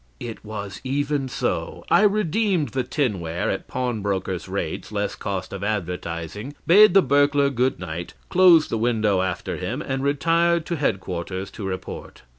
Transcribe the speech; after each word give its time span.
"It 0.19 0.43
was 0.43 0.81
even 0.83 1.29
so. 1.29 1.85
I 1.91 2.01
redeemed 2.01 2.69
the 2.69 2.81
tinware 2.83 3.51
at 3.51 3.67
pawnbroker's 3.67 4.49
rates, 4.49 4.91
less 4.91 5.13
cost 5.13 5.53
of 5.53 5.63
advertising, 5.63 6.55
bade 6.65 6.95
the 6.95 7.03
burglar 7.03 7.51
good 7.51 7.79
night, 7.79 8.15
closed 8.27 8.71
the 8.71 8.79
window 8.79 9.21
after 9.21 9.57
him, 9.57 9.79
and 9.79 10.01
retired 10.03 10.65
to 10.65 10.75
headquarters 10.75 11.51
to 11.51 11.67
report. 11.67 12.23